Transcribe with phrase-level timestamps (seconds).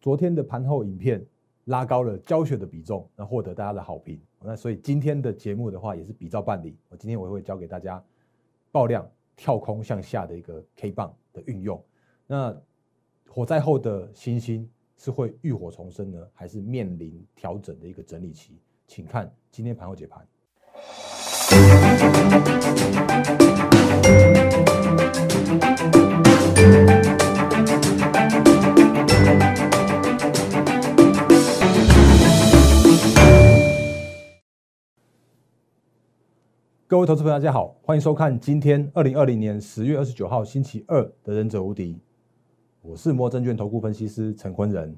[0.00, 1.22] 昨天的盘后影片
[1.66, 4.18] 拉高了教学的比重，那获得大家的好评。
[4.42, 8.02] 那所以今天的节目的话也是比照办理，我今天我会教给大家
[8.72, 9.06] 爆量
[9.36, 11.84] 跳空向下的一个 K 棒的运用。
[12.26, 12.56] 那
[13.28, 14.66] 火灾后的新星
[14.96, 18.58] 是会浴火重生呢，还是面临调整的一个整理期？
[18.86, 20.26] 请看今天盘后解盘。
[36.90, 41.94] 各位投资朋友，大家好，欢迎收看今天二零二零年十月二十九号星期二的《忍者无敌》，
[42.82, 44.92] 我是摩证券投顾分析师陈坤仁。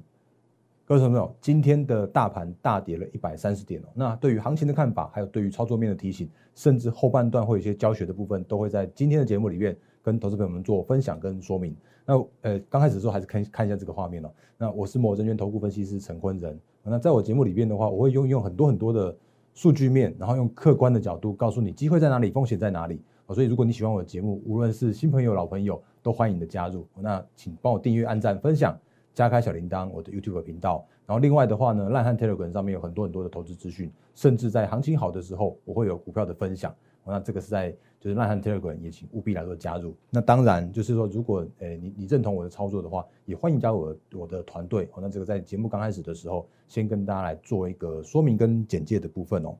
[0.85, 3.85] 各位朋友，今天的大盘大跌了一百三十点哦。
[3.93, 11.77] 那对于行情的看法，还有对于操作面的提醒，甚至后半段会有一些教学的部分，都会在今天的节目里面跟投资朋友们做分享跟说明。
[12.07, 14.31] 那呃，刚开始的时候还是看看一下这个画面哦。
[14.57, 16.59] 那我是摩证券投顾分析师陈坤仁。
[16.81, 19.15] 那在我节目里面的话，我会用用很多很多的。
[19.53, 23.01] 数据面，然后用客观的角度告诉你机会在哪里，风险在哪里。
[23.29, 26.85] 所以如果你喜欢我的节目，无论是新朋友、老朋友，都欢迎你的加入。
[26.95, 28.77] 那请帮我订阅、按赞、分享、
[29.13, 30.85] 加开小铃铛，我的 YouTube 频道。
[31.05, 36.73] 然后另外的话呢，烂汉 Telegram 上面有很多很多的投资资讯，甚至在行情好的时候，我会有股票的分享。
[37.05, 39.95] 那这个是在就是烂汉 Telegram 也请务必来做加入。
[40.09, 44.89] 那当然就是说，如果诶你你认同我的操作的话，也欢迎加入我我的团队。
[44.97, 49.55] 那这个在节目刚开始的时候，先跟大家来做一个说明跟简介的部分哦。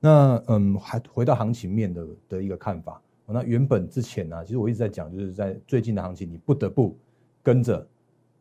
[0.00, 3.00] 那嗯，还回到行情面的的一个看法。
[3.24, 6.94] 那原本之前呢，其实我一直在讲，就是在最近的行情，你不得不
[7.42, 7.88] 跟着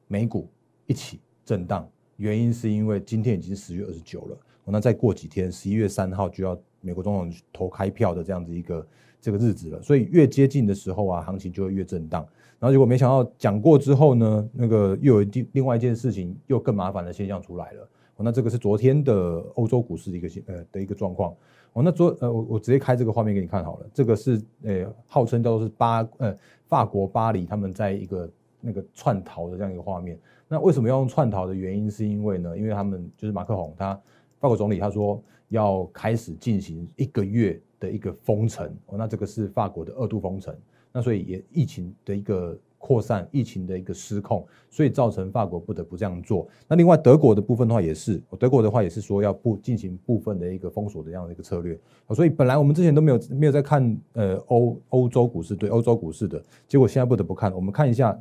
[0.10, 0.50] 美股
[0.88, 1.90] 一起震荡。
[2.18, 6.60] 原因是因为今天已经十月二十九了，那再过几天，十一月三号就要。
[6.80, 8.88] 美国总统投开票的这样子一个
[9.20, 12.26] 这个日子了，所以越接近的时候啊，行情就会越震荡。
[12.60, 17.90] 然后结果没想到讲过之后呢，那个又有另另外一件事情，又更麻烦的现象出来了。
[18.20, 19.14] 那这个是昨天的
[19.56, 21.36] 欧洲股市的一个呃的一个状况。
[21.74, 26.36] 哦，那昨呃我我直接开这个画面给你看好了，这个是呃号称叫做是巴呃
[26.66, 28.30] 法国巴黎他们在一个
[28.60, 30.18] 那个串逃的这样一个画面。
[30.48, 33.94] 那为什么要用串逃的原因，是因为呢，因为他们就是马克宏他
[34.40, 35.22] 法国总理他说。
[35.50, 40.56] 要开始进行一个月的一个封城哦，那这个是法国的二度封城，
[40.92, 46.48] 那所以也疫情的一个扩散，疫情的一个失控，所以造成法国不得不这样做。
[46.68, 51.80] 那另外德国的部分的话也是，德国的话也是说要不进行部分的一个封锁的这样的一个策略。
[52.16, 57.54] 所以本来我们之前都没有没有在看呃欧欧洲股市对欧洲股市的结果，现在不得不看。
[57.54, 58.18] 我们看一下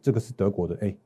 [0.00, 0.96] 这个是德国的哎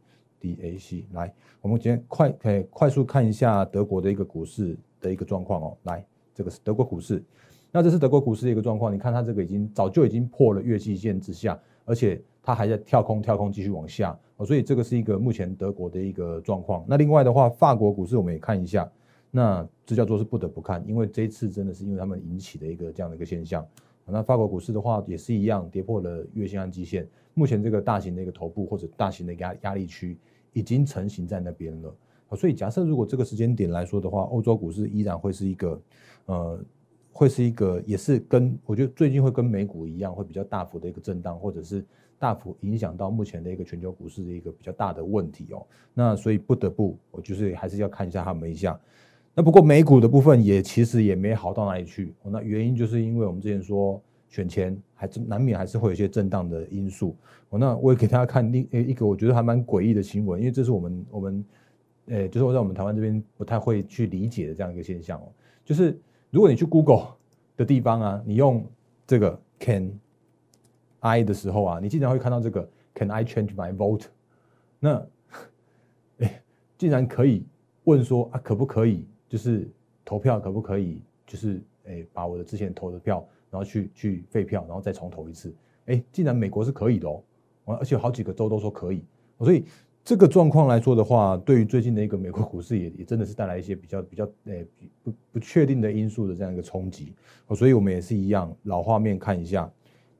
[0.40, 4.76] ，DAC 来，我们今天快可以快速看一下德国的一个股市。
[4.98, 7.22] 的一个状况哦，来，这个是德国股市，
[7.72, 8.92] 那这是德国股市的一个状况。
[8.92, 16.84] 你看它这个已经早就已经破了月季线之下，而且它还在跳空跳空继续往下，所以这个是一个目前德国的一个状况。
[16.88, 18.90] 那另外的话，法国股市我们也看一下，
[19.30, 23.66] 那这叫做是不得不看，因为这一次真的是因为他们引起的一个这样的一个现象。
[24.08, 30.16] 那法国股市的话也是一样，跌破了月线和季线，目前这个大型的一个头部或者大型的压压力区
[30.52, 31.92] 已经成型在那边了。
[32.36, 35.80] 所以假设如果这个时间点来说的话，欧洲股市依然会是一个，
[36.26, 36.60] 呃，
[37.16, 41.82] 会是一个，也是跟我觉得最近会跟美股一样，会比较大幅的一个震荡，或者是
[42.18, 45.66] 大幅影响到目前的一个全球股市的一个比较大的问题哦。
[45.94, 48.78] 那所以不得不，我就是还是要看一下他们一下。
[49.34, 52.12] 那不过美股的部分也其实也没好到哪里去。
[52.22, 53.98] 那原因就是因为我们之前说
[54.28, 57.16] 选前还是难免还是会有一些震荡的因素。
[57.50, 61.42] 那我也给大家看另一个我觉得还蛮诡异的新闻，因为这是我们我们。
[62.08, 65.26] 诶，就是我在我们台湾这边不太会去理解的这样一个现象哦，
[65.64, 65.98] 就是
[66.30, 67.16] 如果你去 Google
[67.56, 68.64] 的地方啊，你用
[69.06, 69.98] 这个 Can
[71.00, 74.04] I 的时候啊，你经常会看到这个 Can I change my vote？
[74.78, 75.06] 那
[76.18, 76.42] 诶，
[76.76, 77.46] 竟然可以
[77.84, 79.68] 问说啊，可不可以就是
[80.04, 80.38] 投票？
[80.38, 85.54] 可不可以就是诶，把我的之前投的票，然后去去废票，然后再重投一次？
[85.86, 87.22] 诶，竟然美国是可以的哦，
[87.76, 89.04] 而且好几个州都说可以，
[89.38, 89.64] 所以。
[90.06, 94.64] 这个状况来说的话，对于最近的一个美国股市也也真的是带来一些比较比较诶
[95.02, 97.12] 不不确定的因素的这样一个冲击，
[97.56, 99.68] 所以我们也是一样老画面看一下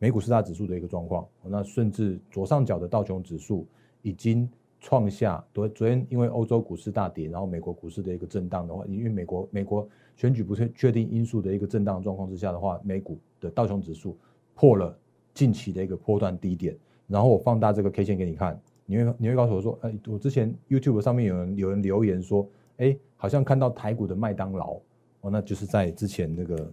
[0.01, 3.65] 美股四大指数的一个状况，那甚至左上角的道琼指数
[4.03, 4.51] 已经
[4.81, 14.19] 创下昨昨天因为欧洲股市大跌，然后美国股市的一个震荡的话，因为美国美国选举不确确定因素的一个震荡状况之下的话，美股的道琼指数
[14.53, 14.99] 破了
[15.33, 16.77] 近期的一个波段低点，
[17.07, 18.61] 然后我放大这个 K 线给你看。
[18.87, 22.49] 你会你会告诉我说，哎，我之前 YouTube 上面有人有人留言说，
[22.79, 24.81] 哎，好像看到台股的麦当劳，
[25.21, 26.73] 哦，那就是在之前那个，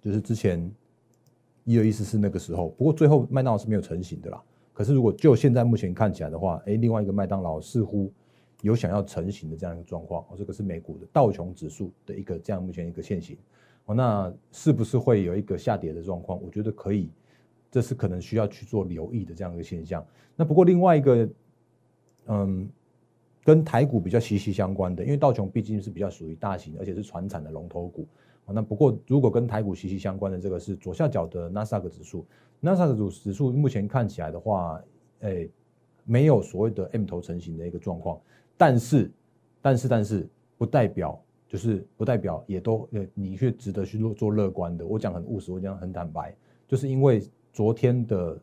[0.00, 0.70] 就是之前
[1.64, 4.42] 一二一四四那个时候，不过最后麦当劳是没有成型的啦。
[4.72, 8.12] 可是如果就现在目前看起来的话，哎，另外一个麦当劳似乎
[8.62, 10.22] 有想要成型的这样一个状况。
[10.30, 13.36] 哦，这个是美股的道琼指数的一个这样目前一个现形。
[13.86, 16.40] 哦，那是不是会有一个下跌的状况？
[16.40, 17.10] 我觉得可以，
[17.70, 20.04] 这是可能需要去做留意的这样一个现象。
[20.36, 21.28] 那不过另外一个，
[22.26, 22.68] 嗯，
[23.44, 28.06] 跟台股比较息息相关的，因为道琼毕竟是比较属于大型而且是传产的龙头股。
[28.46, 32.26] 那不过如果跟台股息息相关的这个是左下角的纳斯达克指数，
[32.60, 34.82] 纳斯达克指指数目前看起来的话，
[35.20, 35.48] 哎，
[36.04, 38.20] 没有所谓的 M 头成型的一个状况，
[38.56, 39.10] 但是，
[39.60, 41.20] 但是，但是不代表。
[41.50, 44.86] 就是不代表也都呃，你却值得去做做乐观的。
[44.86, 46.36] 我讲很务实，我讲很坦白，
[46.66, 47.22] 就是因为
[47.58, 48.40] 昨天的，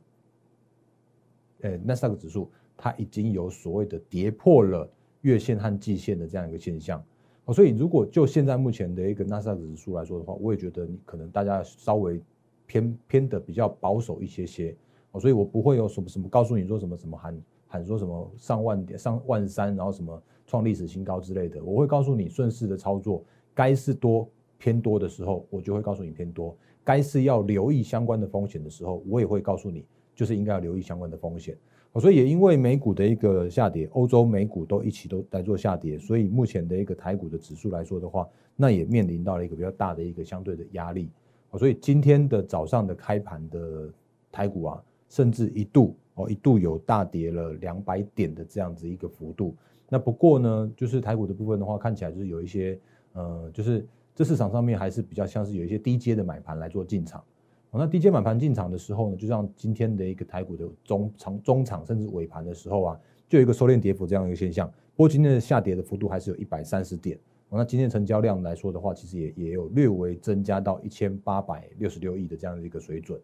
[1.61, 4.85] 呃，纳斯达克指数它已经有所谓的跌破了
[5.21, 7.01] 月线和季线的这样一个现象，
[7.45, 12.21] 哦，所以如果就现在目前的一个纳斯达克指数来说的话，我也觉得你可能大家稍微
[12.65, 14.75] 偏偏的比较保守一些些，
[15.13, 20.21] 哦，所以我不会有什么什么告诉你说什么什么喊喊说什么上万点上万三，然后什么。
[20.47, 24.29] 创历史新高之类的，我会告诉你顺势的操作，该是多
[24.59, 29.83] 偏多的时候，我就会告诉你偏多；该是要留意相关的风险的时候，我也会告诉你，
[30.15, 31.57] 就是应该要留意相关的风险。
[31.99, 41.09] 所以也因为美股的一个下跌，欧洲美股都一起都在做下跌，所以目前的一个台股的指数来说的话，那也面临到了一个比较大的一个相对的压力。
[41.57, 43.89] 所以今天的早上的开盘的
[44.29, 49.55] 台股啊，甚至一度哦一度有大跌了两百点的这样子一个幅度。
[49.87, 52.77] 那不过呢，就是台股的部分的话，看起来就是有一些，
[53.13, 53.85] 呃，就是
[54.15, 57.23] 这市场上面还是比较像是有一些低阶的买盘来做进场。
[57.69, 64.67] 那低阶买盘进场的时候呢，就像今天的一个台股的中长中场甚至尾盘的时候啊，就有一个收敛跌幅这样一个现象。
[64.95, 67.19] 不过今天的下跌的幅度还是有一百三十点。
[67.49, 73.19] 那今天成交量来说的话，其实也也有略微增加到一千八百六十六亿的这样的一个水准。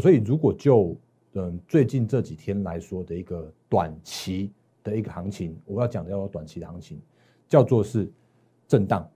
[0.00, 0.96] 所以如果就
[1.34, 4.52] 嗯最近这几天来说的一个短期。
[4.82, 7.00] 的一个行情，我要讲的叫做短期的行情，
[7.48, 8.06] 叫做是
[8.68, 9.10] 震荡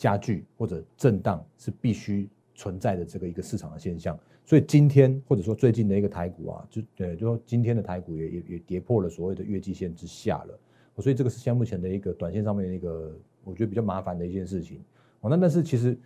[0.00, 4.18] 加剧或者震荡是必须存在的这个一个市场的现象。
[4.46, 10.58] 所以今天或者说最近的一个台股啊，就对，就说今天的台股也也也跌破了所谓的月季线之下了。
[10.96, 13.14] 所以这个是现目前的一个短线上面的一个
[13.44, 14.82] 我觉得比较麻烦的一件事情。
[15.20, 15.98] 哦，那但是其实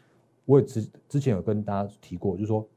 [0.44, 2.69] 我也之之前有跟大家提过，就是说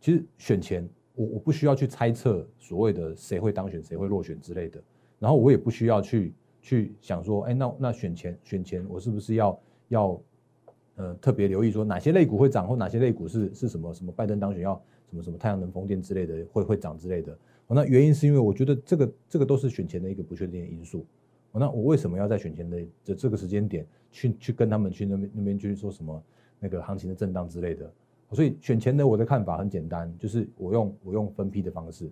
[0.00, 4.82] 其实选前我我不需要去猜测所谓的谁会当选谁会落选之类的。
[5.20, 10.20] 然后我也不需要去去想说，哎，那那选前选前我是不是要要
[10.96, 14.74] 呃特别留意说哪些类股会涨或哪些类股是是什么什么拜登当选要
[15.10, 17.36] 什么什么太阳能风电之类的会会涨之类的。
[17.66, 21.04] 那原因是因为我觉得这个这个都是选前的一个不确定的因素。
[21.52, 26.22] 那我为什么要在选前的这这个时间点去去跟他们去那边那边去说什么
[26.58, 27.90] 那个行情的震荡之类的？
[28.32, 32.10] 所以选前的我的看法很简单，就是我用我用分批的方式，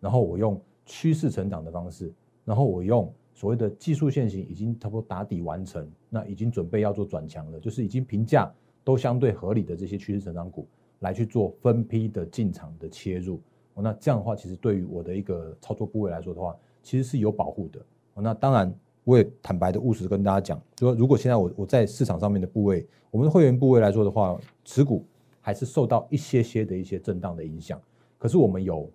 [0.00, 2.12] 然后我用趋势成长的方式。
[2.44, 8.50] 然后我用所谓的技术线型已经差不多打底完成，那已经准备要做转强了，就是已经评价
[8.84, 10.68] 都相对合理的这些趋势成长股
[11.00, 13.40] 来去做分批的进场的切入。
[13.74, 17.84] 那这样的话，其实对于我的一个操作部位来说的话，其实是有保护的。
[18.14, 18.72] 那当然，
[19.02, 25.04] 我也坦白的务实跟大家讲，说如果现在我我在市场上面的部位，我们的会员部位来说的话，持股
[25.40, 27.82] 还是受到一些些的一些震荡的影响，
[28.16, 28.88] 可是我们有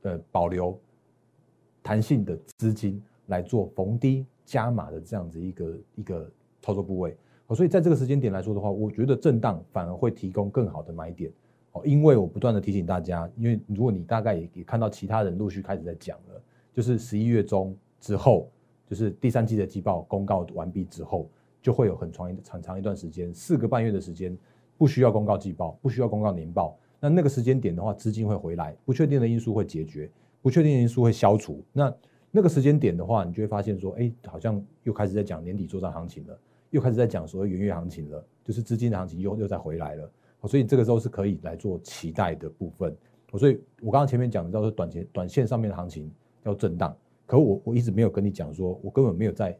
[0.00, 0.74] 呃保留。
[1.86, 7.16] 弹性的资金来做逢低加码的这样子一个一个操作部位，
[7.54, 11.32] 所以在这个时间点来说的话，我觉得震荡反而会提供更好的买点，
[11.72, 18.48] 哦，因为我不断的提醒大家，因为如果你大概也也看到其他人陆续开始在讲了，就是十一月中之后，
[18.86, 21.28] 就是第三季的季报公告完毕之后，
[21.62, 24.36] 就会有很长一长长一段时间，四个半月的时间
[24.76, 30.10] 不需要公告季报，不需要公告年报，那那个时间点的话，资金会回来，不确定的因素会解决。
[30.42, 31.90] 不确定的因素会消除，那
[32.36, 36.36] 那个时间点的话，你就会发现说，哎，好像又开始在讲年底做账行情了，
[36.70, 40.10] 又开始在讲所谓元月行情了，就是资金的行情又又再回来了，
[40.44, 42.92] 所以这个时候是可以来做期待的部分。
[43.38, 46.10] 所以我刚刚前面讲的叫做短线短线上面的行情
[46.42, 49.56] 要震荡，可我我一直没有跟你讲说，我根本没有在，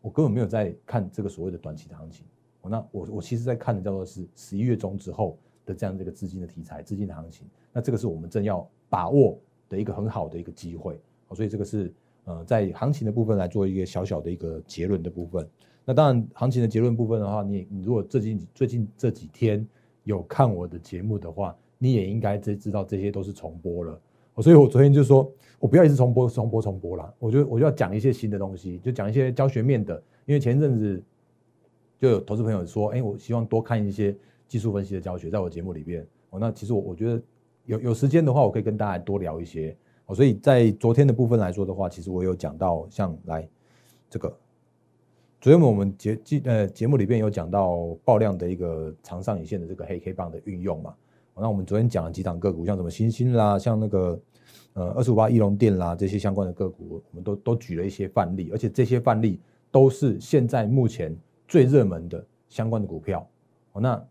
[0.00, 2.24] 我根本没有在看这个所谓的短期的行情。
[2.62, 9.38] 那我我其实在看的叫做是十一月中之后的这样这个资金的题材、资金的行情，那这个是我们正要把握。
[9.68, 10.96] 的一个很好的一个机会，
[11.34, 11.92] 所以这个是
[12.26, 15.48] 呃在行情的部分来做一个小小的一个结论的部分。
[15.84, 19.66] 那当然，行情的结论部分的话，你你如果最近最近这几天
[20.04, 24.00] 有看我的节目的话，你也应该知知道这些都是重播了。
[24.42, 30.02] 所以我昨天就说我不要一直重播重播重播了，我就我就要讲一些新的东西，就讲一些教学面的。
[30.26, 31.02] 因为前一阵子
[31.98, 34.14] 就有投资朋友说，哎，我希望多看一些
[34.46, 36.06] 技术分析的教学，在我节目里边。
[36.30, 37.22] 哦，那其实我我觉得。
[37.66, 40.14] 有有时间的话，我可以跟大家多聊一些哦。
[40.14, 43.48] 所以在昨天的部分来说的话，其实我有讲到像来
[44.08, 44.34] 这个
[45.40, 50.94] 昨天我们节节呃节目里边有讲到爆量的一个长上影线的这个黑 K 棒的运用嘛，
[51.34, 54.20] 那我们昨天讲了几档个股，像什么星星啦，像那个
[54.72, 59.38] 呃二十五八翼龙电啦这些相关的个股，我们都都举了一些范例，而且这些范例
[59.70, 61.14] 都是现在目前
[61.46, 63.28] 最热门的相关的股票，
[63.72, 64.02] 哦，那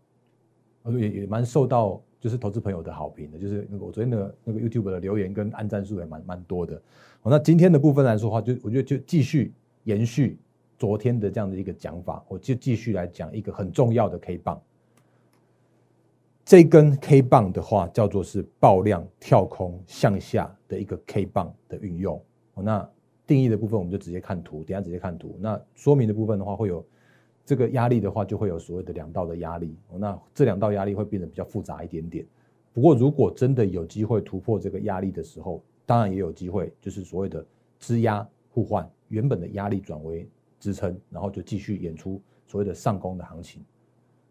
[0.98, 6.76] 也也蛮受到就是投资朋友的好评的，就是那个我昨天的那个 YouTube 的留言跟按赞数也蛮蛮多的，
[7.22, 9.52] 哦，那今天的部分来说的话，就我觉得就继续
[9.84, 10.38] 延续。
[10.78, 14.60] 昨天的这样的一个讲法，我就继续来讲一个很重要的 K 棒。
[16.44, 22.22] 这根 K 棒的话，叫做是爆量跳空向下的一个 K 棒的运用。
[22.54, 22.86] 那
[23.26, 25.34] 定义的部分，我们就直接看图，等下直接看图。
[25.40, 26.84] 那说明的部分的话，会有
[27.46, 29.74] 这个压力的话，就会有所谓的两道的压力。
[29.98, 32.26] 那这两道压力会变得比较复杂一点点。
[32.74, 37.42] 不过，如果真的有机会突破这个压力的时候，当然也有机会，就是所谓的
[37.78, 40.28] 支压互换，原本的压力转为。
[40.58, 43.62] 支撑，然后就继续演出所谓的上攻的行情。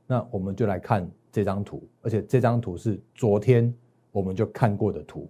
[0.07, 3.71] 那我们就来看这张图，而且这张图是昨天
[4.11, 5.29] 我们就看过的图。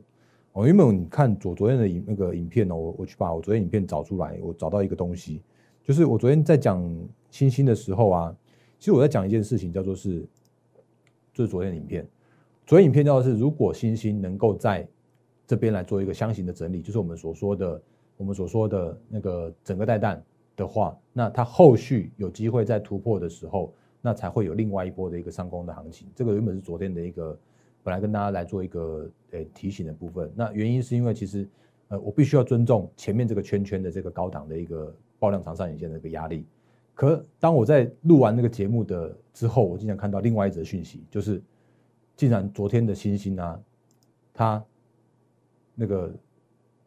[0.54, 5.42] 哦，因为你看昨昨天的影那个影片呢，我我去把我昨天影片找出来，我找到一个东西，
[5.84, 6.82] 就是我昨天在讲
[7.36, 8.38] 星星的时候啊，
[8.80, 10.26] 其实我在讲一件事情，叫做是，
[11.34, 12.08] 就是昨天的影片。
[12.66, 14.88] 昨天影片叫做是，如果星星能够在
[15.46, 17.82] 这边来做一个箱型的整理，就是我们所说的
[18.16, 20.24] 我们所说的那个整个带弹。
[20.56, 26.08] 的话，那它后续有机会在突破的时候，那才会有另外一波的一个上攻的行情。
[26.16, 27.38] 这个原本是昨天的一个
[27.84, 30.32] 本来跟大家来做一个呃提醒的部分。
[30.34, 31.46] 那原因是因为其实
[31.90, 36.46] 呃我必须要尊重前面这个圈圈的这个高档的一个爆量长上影线的一个压力。
[36.96, 41.40] 可当我在录完那个节目的之后，我竟然看到另外一则讯息，就是
[42.16, 43.60] 竟然昨天的星星啊，
[44.34, 44.66] 它
[45.76, 46.12] 那个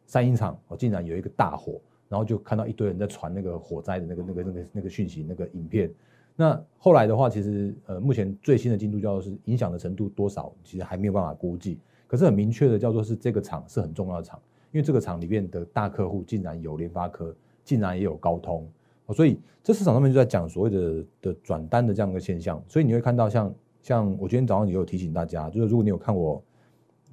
[0.05, 1.79] 三英厂哦竟然有一个大火。
[2.09, 5.93] 然后就看到一堆人在传那个火灾的那个、那个、那个、那个讯息、那个影片。
[6.35, 11.77] 那后来的话，其实呃，目前最新的进度叫做是影响的程度多少，其实还没有办法估计。
[12.07, 17.31] 可是很明确的叫做是这个厂是很重要的厂，因为这个厂里面的大客户竟然有联发科，
[17.63, 18.67] 竟然也有高通，
[19.13, 22.61] 所以这市场上面就在讲所谓的的转单的这样一个现象。
[22.67, 26.41] 所以你会看到像像我今天早上也有提醒大家，就是如果你有看我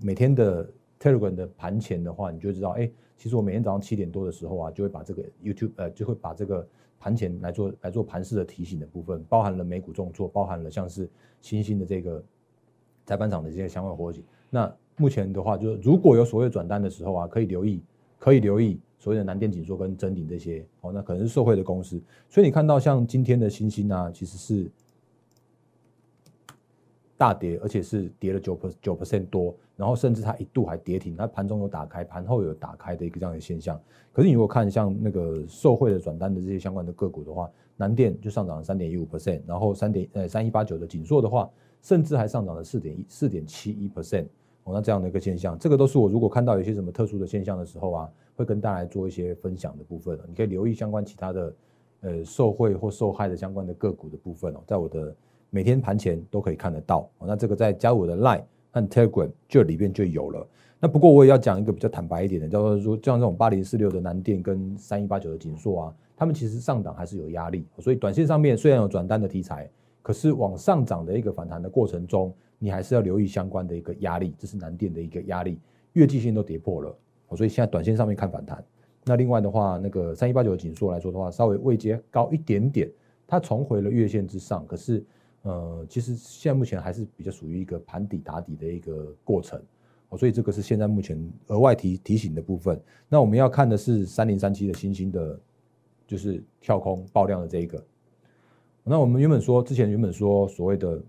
[0.02, 0.68] 每天的
[1.00, 2.90] Telegram 的盘前的话，你就知道哎。
[3.18, 6.68] 其实我每天早上七点多的时候啊，就会把这个 YouTube 呃，就会把这个
[7.00, 11.08] 盘前来做来做盘式的提醒的部分，包含了美股重挫，包含了像是
[11.40, 12.22] 新兴的这个
[13.06, 14.22] 在板场的这些相关活计。
[14.50, 17.82] 那目前的话，就是如果有所谓转单的时候啊，可以留意，
[18.18, 22.00] 可以留意所谓的南电紧缩跟真顶这些哦，那可能是受惠的公司。
[22.28, 24.70] 所以你看到像今天的星星啊，其实是。
[27.18, 33.80] 大跌，而且是跌了九九 percent 多，然后甚至它一度还跌停，它盘中有打开，盘后有打开的一个这样的现象。
[34.12, 41.48] 可是你如果看像那个受惠的转单的这些相关的个股的话，南电就上涨了三点一五 percent，然后三点呃三一八九的锦硕的话，
[41.80, 44.26] 甚至还上涨了四点一四点七一 percent。
[44.64, 50.16] 哦，那这样的一个现象，这个都是我如果看到有些什么特殊的现象的时候啊，会跟大家做一些分享的部分。
[50.28, 51.54] 你可以留意相关其他的
[52.02, 55.14] 呃受惠或受害的相关的个股的部分哦，在我的。
[55.48, 60.46] 每天盘前都可以看得到，那这个在加我的 Line 和 Telegram 这里边就有了。
[60.80, 69.70] 那不过我也要讲一个比较坦白一点的，叫做说，像这种八零四六的南电跟三一八九的锦硕啊，他们其实上档还是有压力，所以短线上面虽然有转单的题材，
[70.02, 75.60] 可是往上涨的一个反弹的过程中，你还是要留意相关的一个压力，这是南电的一个压力，
[75.92, 76.94] 月季线都跌破了，
[77.28, 78.64] 哦所以现在短线上面看反弹。
[79.04, 82.90] 那另外的话，那个三一八九的紧缩来说的话，稍微位阶高一点点，
[83.26, 85.04] 它重回了月线之上，可是。
[85.42, 89.62] 呃，其实现在目前还是比较属于一个盘底打底的一个过程，
[90.08, 91.16] 哦，所以这个是现在目前
[91.46, 92.82] 额外提提醒的部分。
[93.08, 95.38] 那我们要看的是三零三七的新兴的，
[96.04, 97.80] 就是跳空爆量的这一个。
[98.82, 101.00] 那我们原本说之前原本说所谓的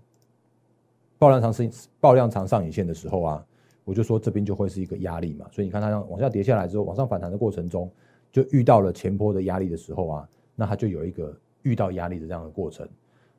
[1.18, 3.46] 爆量长上爆量长上影线的时候啊，
[3.88, 5.46] 我就说这边就会是一个压力嘛。
[5.50, 7.90] 所以你看它往下跌下来之后，往上反弹的过程中，
[8.30, 12.86] 就遇到了前坡的压力的时候啊，那它就有一个遇到压力的这样的过程。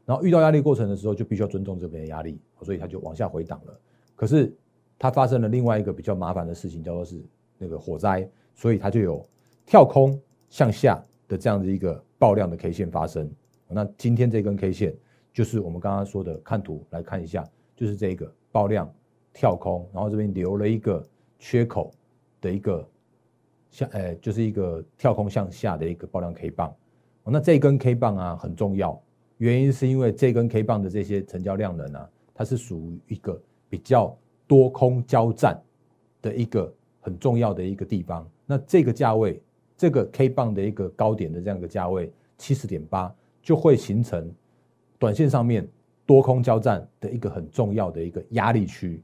[0.06, 3.80] 然后遇到压力过程的时候，就必须要尊重这边的压力，所以它就往下回档了。
[4.16, 4.52] 可是
[4.98, 7.22] 它发生了另外一个比较麻烦的事情，叫做是
[7.60, 9.24] 那个火灾，所以它就有
[9.68, 13.30] 跳空向下的这样的一个爆量的 K 线发生。
[13.68, 14.96] 那今天这根 K 线
[15.32, 18.92] 就是我们刚刚说的，看图来看一下，就是这个爆量
[19.34, 21.06] 跳空，然后这边留了一个
[21.38, 21.92] 缺口
[22.42, 22.88] 的一个
[23.70, 26.74] 向，呃，就是一个跳空向下的一个爆量 K 棒。
[27.24, 29.00] 那这根 K 棒啊很重要。
[29.38, 34.18] 原因是因为这根 K 棒的这些成交量能啊，它是属于一个比较
[34.48, 35.62] 多空交战
[36.22, 38.28] 的一个很重要的一个地方。
[38.46, 39.42] 那这个价位，
[39.78, 44.30] 这个 K 棒的一个高点的这样一个价位七十点八，就会形成
[44.98, 45.66] 短线上面
[46.06, 49.02] 多空交战的一个很重要的一个压力区。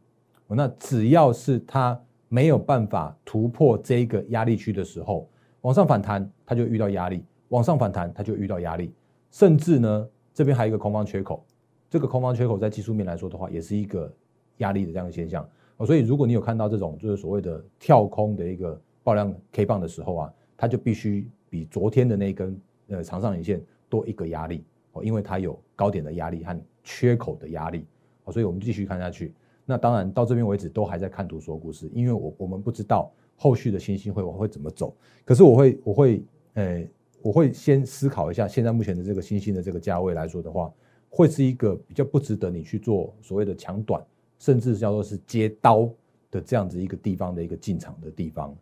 [0.49, 5.27] 那只要是它没有办法突破这个压力区的时候，
[5.61, 8.93] 往上反弹它就遇到压力，往上反弹它就遇到压力，
[9.31, 11.43] 甚至呢这边还有一个空方缺口，
[11.89, 14.11] 这个空方缺口在技术面来说的话，也是一个
[14.57, 15.47] 压力的这样的现象。
[15.77, 27.85] 哦，所以如果你有看到这种就是所谓的跳空的一个爆量 K 棒的时候啊，它就必须比昨天的那根呃长上影线多一个压力哦，因为它有高点的压力和缺口的压力
[28.25, 29.33] 哦，所以我们继续看下去。
[29.65, 36.87] 那当然到这边为止都还在看图说故事，因为我我们不知道后续的新兴会我会怎么走，可是我会我会呃
[37.21, 40.71] 我会先思考一下，现在目前的这个新兴的这个价位来说的话，
[41.09, 44.01] 会是一个比较不值得你去做所谓的强短。
[44.37, 45.89] 甚至叫做是接刀
[46.29, 48.53] 的这样子一个地方的一个进场的地方，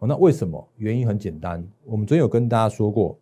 [0.00, 0.68] 哦，那为什么？
[0.78, 3.16] 原因很简单，我们昨天有跟大家说过，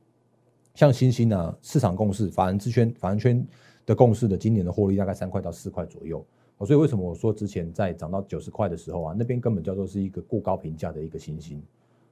[0.74, 3.46] 像新兴呢，市场共识、法人之圈、法人圈
[3.84, 6.24] 的共识的今年的获利大概三块到四块左右，
[6.66, 11.58] 所以为什么我说之前在涨到九十块的时候啊，那边根本叫做是一个过高评价的一个新兴，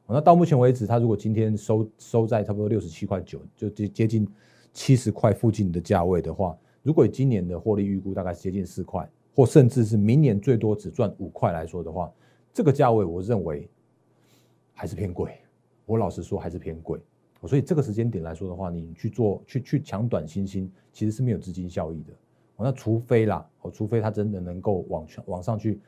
[0.07, 4.28] 哦，那到目前为止，它如果今天收收在差不多六十七块九，就接接近
[4.73, 9.09] 七十块附近的价位的话，如果今年的获利预估大概接近四块。
[9.35, 12.12] 或甚至是明年最多只赚五块来说的话，
[12.52, 13.71] 这个价位我认为
[14.75, 15.31] 还是偏贵。
[15.87, 16.99] 我老实说还是偏贵。
[17.47, 22.12] 所以这个时间点来说的话，你去做去去抢短新星，其实是没有资金效益的。
[22.65, 25.81] 那除非啦，哦，除非它真的能够往往上去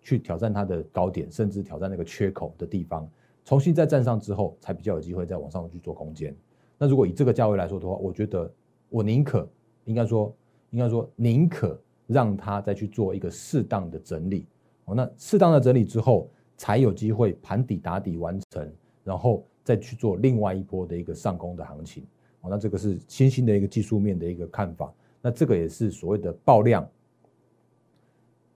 [0.00, 3.08] 去挑战它的高点，甚至挑战那个缺口的地方，
[3.44, 6.36] 重新再站上之后，才比较有机会再往上去做空间。
[6.76, 8.50] 那如果以这个价位来说的话，我觉得
[8.88, 9.48] 我宁可
[9.84, 10.34] 应该说
[10.70, 11.78] 应该说宁可。
[12.10, 14.46] 让它再去做一个适当的整理，
[14.86, 18.66] 哦，那适当的整理之后，才有机会盘底打底完成，
[19.04, 22.02] 然后再去做另外一波的一个上攻的行情，
[22.40, 26.88] 哦，那这个是新兴的一个技术面的一个看法，那这个也是所谓的爆量，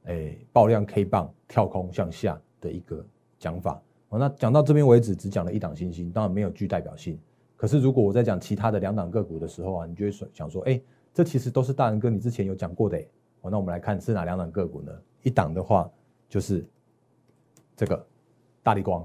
[0.04, 3.04] 哎，爆量 K 棒跳空向下的一个
[3.38, 7.18] 讲法，哦，那讲到这边为止，只讲了一档新星，当然没有具代表性，
[7.56, 10.80] 可是如果我在讲其他的两档个股的时候啊，你就会想说，哎，
[11.12, 13.06] 这其实都是大人哥你之前有讲过的，哎。
[13.42, 14.92] 哦，那我们来看是哪两档个股呢？
[15.24, 15.90] 一档的话
[16.28, 16.64] 就是
[17.74, 18.06] 这个
[18.62, 19.04] 大力光，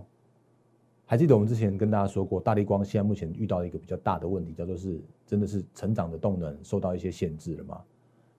[1.10, 7.82] 还记得我们之前跟大家说过，大力光现在目前遇到一个比较大的问题，叫做是真的是成长的动能受到一些限制了吗？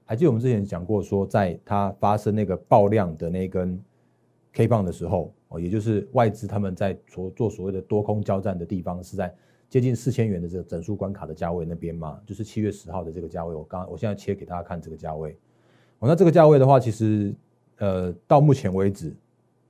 [0.04, 3.82] 还记得我们之前讲过，说在它发生那个爆量的那根
[4.52, 9.34] K 棒的时候，哦，也就是外资他们在做做所谓的多空交战的地方，是在
[9.70, 12.20] 接近四千元的这个整数关卡的价位那边嘛？
[12.26, 15.34] 就是七月十号的这个价位，我刚我现在切给大家看这个价位。
[16.00, 17.34] 哦，那这个价位的话，其实，
[17.78, 19.16] 呃，到目前为止，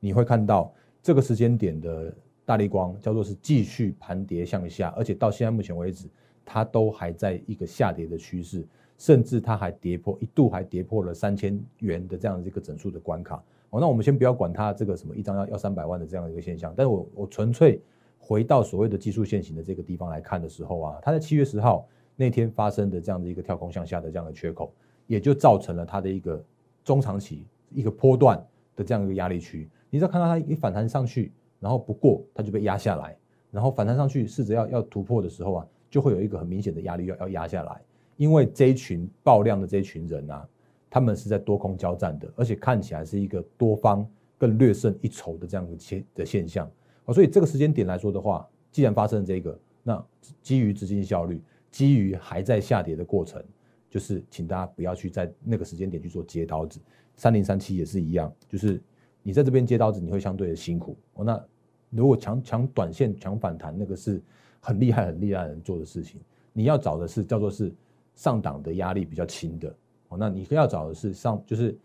[0.00, 2.12] 你会看到这个时间点的
[2.48, 6.08] 大力光叫做是继续盘跌向下，而且到现在目前为止，
[6.46, 13.36] 它都还在一个下跌的趋势，甚至它还跌破一度还跌破了三千元的这样的一个整数的关卡。
[13.68, 17.78] 哦，那我们先不要管它这个什么一张要要三百万的这样一个现象，但是我我纯粹
[18.18, 24.72] 回到所谓的技术线型的这个地方来看的时候啊，它在七月十号那天发生的这样的一个跳空向下的这样的缺口。
[25.06, 26.44] 也就造成了它的一个
[26.84, 29.66] 中长期一个波段的这样一个压力区。
[29.88, 33.16] 你只要看到它一反弹上去，然后不过它就被压下来，
[33.50, 37.80] 然后反弹上去试着要要突破的时候啊，就会有一个很明显的压力要要压下来。
[38.16, 40.48] 因为这一群爆量的这一群人啊，
[40.90, 46.70] 他们是在多空交战的，而且看起来是一个多方更略胜一筹的这样的现的现象。
[47.04, 50.04] 啊，所以这个时间点来说的话，既然发生这个，那
[50.42, 51.40] 基于资金效率，
[51.70, 53.42] 基于还在下跌的过程。
[53.90, 56.78] 就是请大家不要去在那个时间点去做接刀子，
[57.16, 58.78] 三零三七也是一样，就是
[59.22, 61.24] 你在这边接刀子，你会相对的辛苦哦。
[61.24, 61.42] 那
[61.90, 64.22] 如果抢抢短线、抢反弹，那个是
[64.60, 66.20] 很厉害、很厉害的人做的事情。
[66.52, 67.72] 你要找的是叫做是
[68.14, 69.74] 上档的压力比较轻的
[70.08, 70.18] 哦。
[70.18, 71.76] 那你要找的是上就是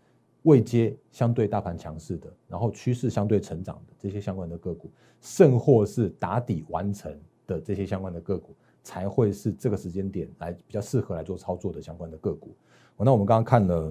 [0.42, 7.16] 未接相对大盘强势的，然后趋势相对成长的这些相关的个股，甚或是打底完成
[7.46, 8.54] 的这些相关的个股。
[8.86, 12.54] 才会是这个时间点来比较适合来做操作的相关的个股。
[12.98, 13.90] 那我们刚刚看了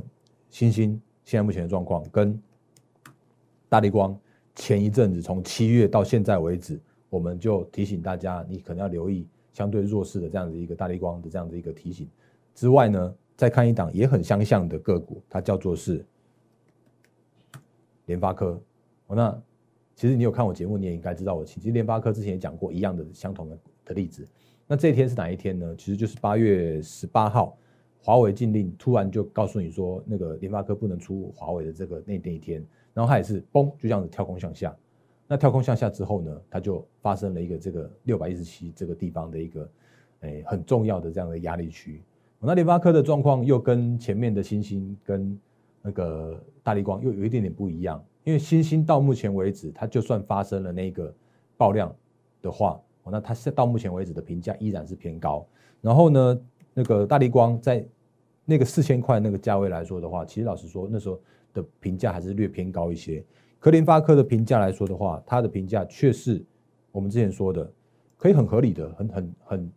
[0.52, 2.40] 星星现在目前的状况，跟
[3.74, 4.16] 大力光
[4.54, 12.08] 前一阵子从七月到现在为止，我们就提醒大家，你可能要留意相对弱势的这样子一个大力光的这样的一个提醒。
[12.54, 16.06] 之外呢，再看一档也很相像的个股，它叫做是
[18.06, 18.62] 联发科。
[19.08, 19.42] 哦那
[19.96, 24.24] 其实你有看我节目，你也应该知道我其实联发科之前也讲过一样的相同的的例子。
[24.68, 25.76] 那这一天是哪一天呢？
[25.76, 27.58] 其实就是八月十八号，
[28.04, 34.76] 华为禁令突然就告诉你说，那个联发科不能出华为的这个那那一天，然后它也是嘣就这样子跳空向下。
[35.28, 39.70] 那跳空向下之后呢，它就发生了一个这个六百一十七这个地方的一个
[40.20, 42.02] 哎很重要的这样的压力区。
[42.40, 45.40] 那联发科的状况又跟前面的星星跟
[45.82, 51.14] 那个大力光又有一点点不一样，因为星星到目前为止，它就算发生了那个
[51.56, 51.96] 爆量
[52.42, 55.48] 的话，那它是到目前为止的评价依然是偏高。
[55.80, 56.42] 然后呢，
[56.74, 57.86] 那个大力光在
[58.44, 61.18] 那个四千块那个价位来说的话，其实老实说那时候
[61.54, 63.24] 的评价还是略偏高一些。
[63.60, 66.44] 可联发科的评价来说的话，它的评价却是
[66.92, 67.72] 我们之前说的，
[68.18, 69.72] 可以很合理的，很很很。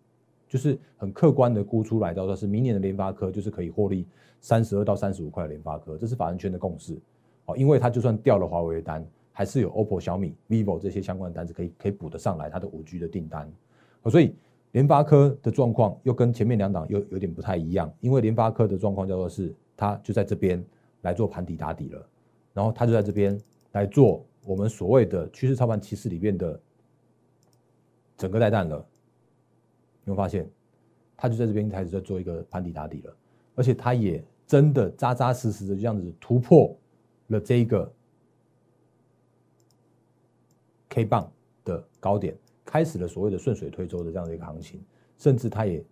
[0.49, 4.07] 就是很客观的估出来，到说是明年的联发科就是可以获利
[4.41, 6.97] 三十二到三十五块的联发科，这是法人圈的共识。
[7.47, 13.53] 哦，因为它就算掉了华为的单，还是有 OPPO、小米、vivo 这些相关的单子可以可以补得上来它的五 G 的订单。
[14.03, 14.37] 哦，所以
[14.71, 20.65] 联发科的状况又跟前面两档又有点不太一样，因为联发科的状况叫做是它就在这边
[21.07, 22.05] 来做盘底打底了，
[22.53, 23.41] 然后他就在这边
[23.71, 26.61] 来做我们所谓的趋势操盘趋势里面的
[28.17, 28.85] 整个带弹了。
[30.05, 30.51] 有发现，
[31.17, 33.17] 他就在这边开始在做一个盘底打底了，
[33.55, 36.77] 而且他也真的扎扎实实的这样子突破
[37.29, 37.93] 了这一个
[40.89, 41.31] K 棒
[41.65, 44.81] 的高点，开始了所谓的顺水推舟的这样的一个行情，
[45.19, 45.85] 甚至他也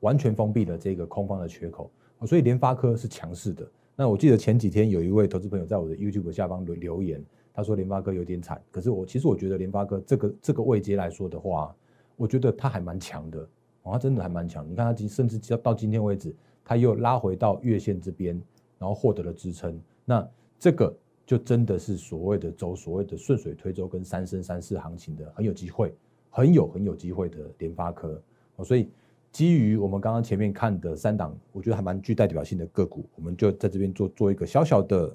[0.00, 1.90] 完全封闭了这个空方的缺口，
[2.26, 3.66] 所以联发科是强势的。
[4.02, 11.72] 那我记得前几天有一位投资朋友在我的 YouTube 下方留留言，他说联发科有点惨，可是我其实我觉得联发科这个这个位阶来说的话。
[12.16, 13.38] 我觉得它还蛮强的，
[13.84, 14.68] 哦，它真的还蛮强。
[14.68, 16.34] 你看它今甚至到到今天为止，
[16.64, 18.34] 它又拉回到月线这边，
[18.76, 19.80] 然后获得了支撑。
[20.04, 20.92] 那这个
[21.24, 25.94] 就真的是所谓的走所谓的顺水推舟跟三升三四行情的很有机会，
[26.28, 28.20] 很有很有机会的联发科。
[28.56, 28.88] 哦，所以
[29.32, 35.10] 基于我们刚刚前面看的三档，我觉得还蛮具代表性的个股，我们就在这边做做一个小小的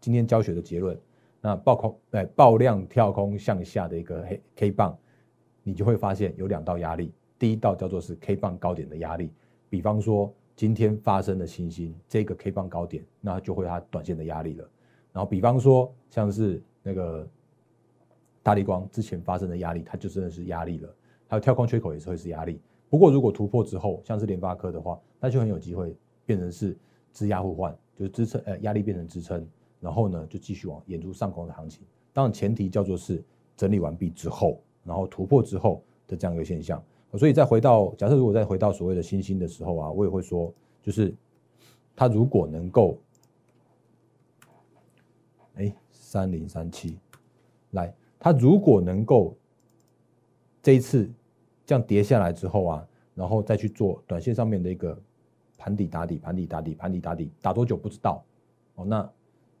[0.00, 0.98] 今天教学的结论。
[1.40, 4.98] 那爆空哎爆量跳空向下的一个黑 K 棒。
[5.66, 9.30] 你就会发现有两道压力，第一道叫做是 K 棒高点的压力，
[9.70, 14.68] 比方说今天发生的星星这个 K 棒高点，那就会它短线的压力了。
[15.10, 17.26] 然后比方说像是那个
[18.42, 20.94] 大力光之前发生的压力，它就真的是压力了。
[21.28, 22.60] 还有跳空缺口也是会是压力。
[22.88, 26.76] 不过如果突破之后，像是联发科的话，那就很有机会变成是
[27.12, 29.46] 支压互换，就是支撑呃压力变成支撑，
[29.80, 31.84] 然后呢就继续往演出上攻的行情。
[32.12, 33.22] 当然前提叫做是
[33.56, 34.60] 整理完毕之后。
[34.86, 41.14] 然后突破之后的这样一个现象，所以再回到假设，如果再回到所谓的星星的时候啊，我也会说，就是
[41.96, 42.98] 它如果能够，
[45.54, 46.98] 哎，三零三七，
[47.70, 49.34] 来，它如果能够
[50.62, 51.10] 这一次
[51.66, 54.98] 这样跌下来之后啊，然后再去做短线上面的一个
[55.56, 58.24] 盘底打底，盘底打底，盘底打底，打多久不知道
[58.74, 59.10] 哦，那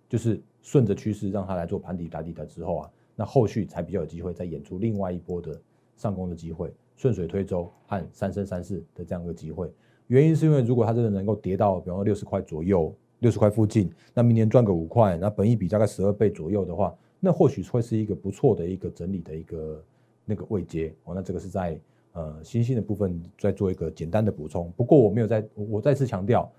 [0.08, 2.90] 就是顺着趋势让它来做盘底打底的之后啊。
[3.16, 5.56] 那后续才比较有机会再演出另外一波的
[5.96, 9.72] 上攻的机会，顺水推舟和三生三世的这样一个机会。
[10.08, 19.84] 原因是因为如果它真的能够跌到，比方说六十块左右，六十块附近，那明年赚个五块，那本益比大概十二倍左右的话，那或许会是一个不错的一个整理的一个
[20.24, 21.14] 那个位阶哦。
[21.14, 21.78] 那这个是在
[22.14, 24.72] 呃新兴的部分再做一个简单的补充。
[24.76, 26.50] 不过我没有在，我再次强调，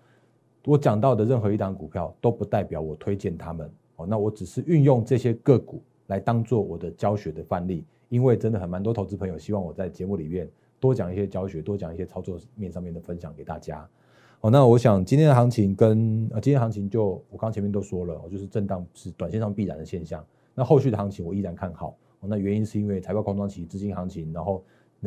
[0.63, 4.05] 我讲到的任何一档股票都不代表我推荐他们哦。
[4.07, 5.81] 那我只是运用这些个股。
[6.07, 10.47] 来当做我的教学的范例，因为真的很蛮多投资朋友希望我在节目里面
[10.79, 13.89] 多讲一些教学，多讲一些操作面上面的分享给大家。
[14.41, 20.23] 哦，那我想今天的行情跟呃今天行情就我刚前面都说了，就是震荡是短线上必然的现象。
[20.53, 21.97] 那后续的行情我依然看好。
[22.21, 24.63] 那原因是因为财报空窗期、资金行情，然后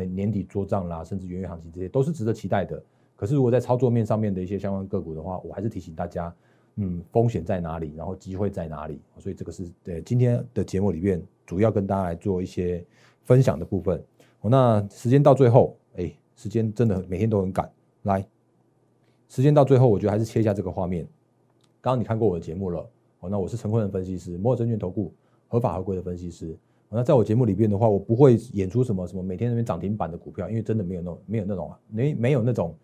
[0.06, 2.82] 年底做账啦，甚至元月行情这些都是值得期待的。
[3.16, 6.34] 可是如果在操作面上面的一些相关个股的话，我还是提醒大家。
[6.80, 7.92] 嗯，风险在哪里？
[7.96, 9.00] 然后机会在哪里？
[9.18, 12.84] 所以这个是对今天的节目里面主要跟大家来做一些
[13.24, 14.00] 分享的部分。
[14.42, 17.68] 那时间到最后，哎，时间真的每天都很赶。
[18.04, 18.24] 来，
[19.28, 21.04] 时间到最后，我觉得还是切一下这个画面。
[21.80, 25.12] 刚刚你看过我的节目了，哦，那我是陈坤的分析师，摩尔证券投顾
[25.48, 26.56] 合法合规的分析师。
[26.90, 32.74] 那在我节目里边的话，我不会演出什么什么每天那边涨停板的股票，因为真的没有那种没有那种啊，没没有那种，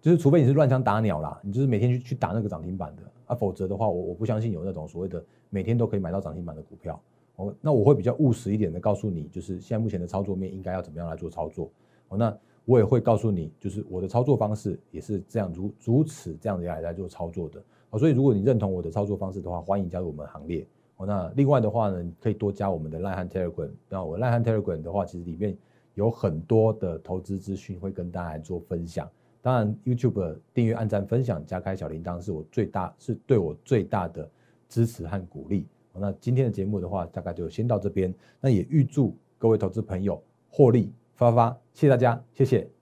[0.00, 3.02] 就是除非你是乱枪打鸟啦，你就是每天去去打那个涨停板的。
[3.26, 7.00] 啊，否则的话，我我不相信有那种所谓的每天都可以买到涨停板的股票。
[7.36, 11.70] 哦，那我会比较务实一点的告诉你，就是现在目前的操作面应该要怎么样来做操作。
[12.08, 17.62] 哦，那我也会告诉你，就是我的操作方式也是这样如如此这样子来来做操作的。
[17.90, 20.66] 哦，所以如果你认同我的操作方式的话，欢迎加入我们行列。
[21.06, 23.70] 那另外的话呢，可以多加我们的赖汉 Telegram。
[23.88, 25.56] 那我赖汉 Telegram 的话，其实里面
[25.94, 29.08] 有很多的投资资讯会跟大家来做分享。
[29.40, 34.28] 当然，YouTube 订阅、按赞、分享、加开小铃铛是我最大是对我最大的
[34.68, 35.66] 支持和鼓励。
[35.94, 38.14] 那今天的节目的话，大概就先到这边。
[38.40, 42.81] 那也预祝各位投资朋友获利发发，谢谢大家，谢谢。